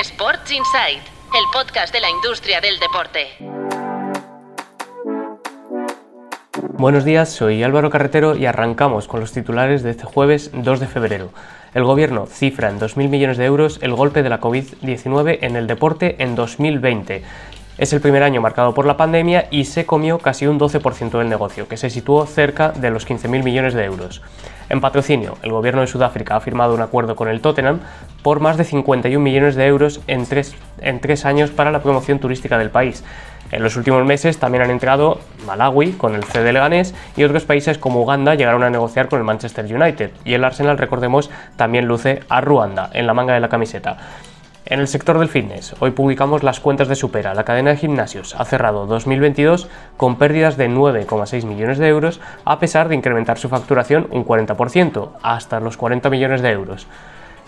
[0.00, 3.28] Sports Insight, el podcast de la industria del deporte.
[6.72, 10.88] Buenos días, soy Álvaro Carretero y arrancamos con los titulares de este jueves 2 de
[10.88, 11.30] febrero.
[11.74, 15.68] El gobierno cifra en 2.000 millones de euros el golpe de la COVID-19 en el
[15.68, 17.22] deporte en 2020.
[17.78, 21.28] Es el primer año marcado por la pandemia y se comió casi un 12% del
[21.28, 24.22] negocio, que se situó cerca de los 15.000 millones de euros.
[24.68, 27.80] En patrocinio, el gobierno de Sudáfrica ha firmado un acuerdo con el Tottenham
[28.22, 32.18] por más de 51 millones de euros en tres, en tres años para la promoción
[32.18, 33.04] turística del país.
[33.50, 37.78] En los últimos meses también han entrado Malawi con el CD Leganés y otros países
[37.78, 40.10] como Uganda llegaron a negociar con el Manchester United.
[40.24, 43.98] Y el Arsenal, recordemos, también luce a Ruanda en la manga de la camiseta.
[44.66, 47.34] En el sector del fitness, hoy publicamos las cuentas de Supera.
[47.34, 49.68] La cadena de gimnasios ha cerrado 2022
[49.98, 55.10] con pérdidas de 9,6 millones de euros, a pesar de incrementar su facturación un 40%,
[55.22, 56.86] hasta los 40 millones de euros.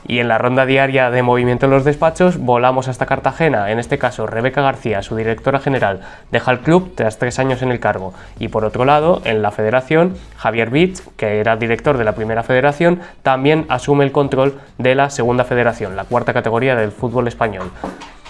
[0.09, 3.73] Y en la ronda diaria de movimiento en los despachos, volamos hasta Cartagena.
[3.73, 7.73] En este caso, Rebeca García, su directora general, deja el club tras tres años en
[7.73, 8.15] el cargo.
[8.39, 12.45] Y por otro lado, en la federación, Javier Bitz, que era director de la primera
[12.45, 17.73] federación, también asume el control de la segunda federación, la cuarta categoría del fútbol español.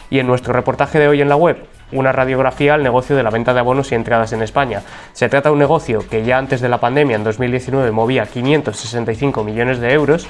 [0.08, 3.30] Y en nuestro reportaje de hoy en la web, una radiografía al negocio de la
[3.30, 4.82] venta de abonos y entradas en España.
[5.12, 9.44] Se trata de un negocio que ya antes de la pandemia, en 2019, movía 565
[9.44, 10.27] millones de euros,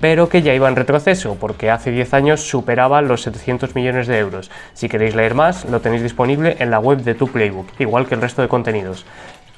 [0.00, 4.18] pero que ya iba en retroceso, porque hace 10 años superaba los 700 millones de
[4.18, 4.50] euros.
[4.74, 8.14] Si queréis leer más, lo tenéis disponible en la web de Tu Playbook, igual que
[8.14, 9.04] el resto de contenidos.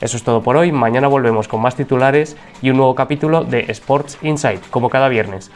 [0.00, 3.66] Eso es todo por hoy, mañana volvemos con más titulares y un nuevo capítulo de
[3.68, 5.50] Sports Insight, como cada viernes.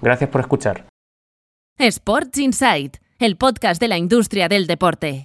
[0.00, 0.84] Gracias por escuchar.
[1.78, 5.18] Sports Insight, el podcast de la industria del deporte.